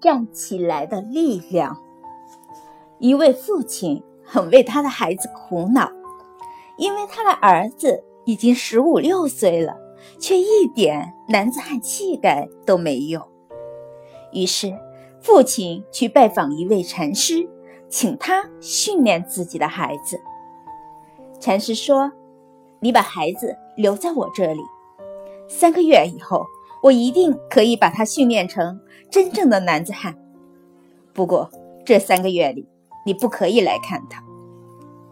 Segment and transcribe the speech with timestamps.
[0.00, 1.76] 站起来的力量。
[2.98, 5.90] 一位父亲很为他的孩子苦恼，
[6.78, 9.76] 因为他的儿子已经十五六岁了，
[10.18, 13.20] 却一点男子汉气概都没有。
[14.32, 14.72] 于是，
[15.20, 17.48] 父亲去拜访一位禅师，
[17.88, 20.20] 请他训练自己的孩子。
[21.38, 22.10] 禅师说
[22.80, 24.60] ：“你把孩子留在我这里，
[25.48, 26.46] 三个月以后，
[26.82, 28.80] 我一定可以把他训练成
[29.10, 30.16] 真正的男子汉。
[31.12, 31.50] 不过，
[31.84, 32.66] 这三个月里，
[33.04, 34.22] 你不可以来看他。”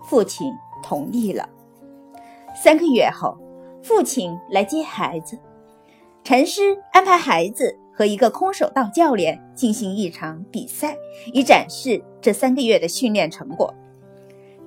[0.04, 1.48] 父亲同意了。
[2.54, 3.38] 三个月后，
[3.82, 5.38] 父亲来接孩子，
[6.22, 10.96] 禅师安排孩子和一个空手道教练进行一场比赛，
[11.32, 13.74] 以展示这三个月的训练成果。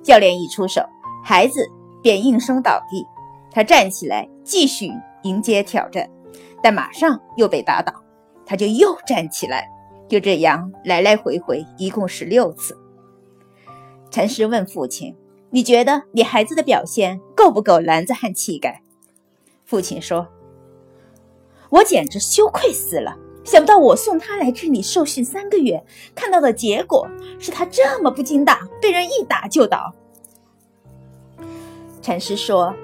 [0.02, 0.82] 教练一出手。
[1.24, 1.68] 孩子
[2.00, 3.04] 便应声倒地，
[3.50, 4.90] 他站起来继续
[5.24, 6.08] 迎接挑战，
[6.62, 7.92] 但马上又被打倒，
[8.44, 9.68] 他就又站起来，
[10.08, 12.76] 就这样来来回回，一共十六次。
[14.10, 15.14] 禅师问父亲
[15.50, 18.82] ：“你觉得你孩子的表现够不够男子汉气概？”
[19.66, 20.26] 父亲说
[21.68, 23.16] ：“我简直羞愧死了！
[23.44, 25.82] 想不到我送他来这里受训三个月，
[26.14, 29.94] 看到的结果是他这么不经打，被人一打就倒。”
[32.00, 32.74] 禅师说：“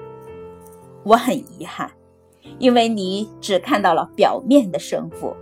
[1.03, 1.91] 我很遗憾，
[2.59, 5.35] 因为你只看到了表面的胜负。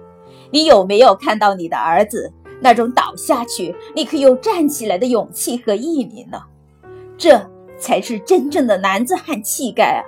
[0.51, 6.41] 你有没有看到你的儿子那种倒下去立刻又站起来的勇气和毅力呢？
[7.17, 10.01] 这才是真正的男子汉气概啊！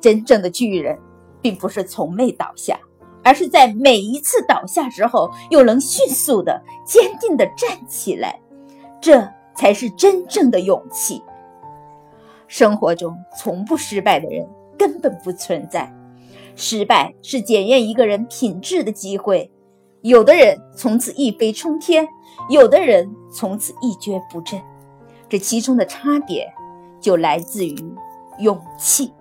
[0.00, 0.98] 真正的巨人，
[1.40, 2.78] 并不是从没倒下，
[3.22, 8.40] 而是在每一次倒下之后，又能迅速的、坚定的站起来。
[9.00, 11.22] 这才是真正的勇气。”
[12.46, 14.46] 生活中从不失败的人
[14.78, 15.92] 根本不存在，
[16.56, 19.50] 失败是检验一个人品质的机会。
[20.02, 22.06] 有的人从此一飞冲天，
[22.50, 24.60] 有的人从此一蹶不振，
[25.28, 26.52] 这其中的差别
[27.00, 27.74] 就来自于
[28.38, 29.12] 勇气。